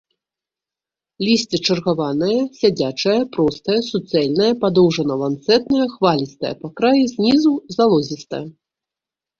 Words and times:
Лісце 1.25 1.57
чаргаванае, 1.67 2.39
сядзячае, 2.61 3.15
простае, 3.37 3.77
суцэльнае, 3.91 4.51
падоўжана-ланцэтнае, 4.65 5.85
хвалістае 5.97 6.53
па 6.65 6.77
краі, 6.83 7.03
знізу 7.15 7.51
залозістае. 7.79 8.45